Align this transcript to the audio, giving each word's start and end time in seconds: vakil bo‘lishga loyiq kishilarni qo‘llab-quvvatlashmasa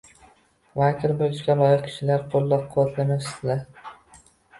vakil 0.77 1.11
bo‘lishga 1.19 1.55
loyiq 1.59 1.83
kishilarni 1.87 2.31
qo‘llab-quvvatlashmasa 2.31 3.59